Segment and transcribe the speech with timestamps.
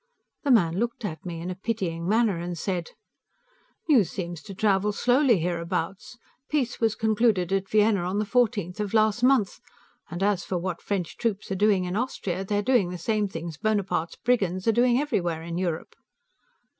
[0.43, 2.89] The man looked at me in a pitying manner, and said:
[3.87, 6.17] "News seems to travel slowly, hereabouts;
[6.49, 9.59] peace was concluded at Vienna on the 14th of last month.
[10.09, 13.57] And as for what French troops are doing in Austria, they're doing the same things
[13.57, 15.93] Bonaparte's brigands are doing everywhere in Europe."